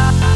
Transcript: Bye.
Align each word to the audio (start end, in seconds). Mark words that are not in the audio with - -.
Bye. 0.00 0.29